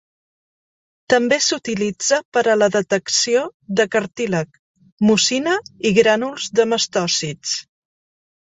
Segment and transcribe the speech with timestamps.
[1.13, 3.43] També s'utilitza per a la detecció
[3.81, 4.59] de cartílag,
[5.11, 5.57] mucina
[5.91, 7.57] i grànuls de mastòcits.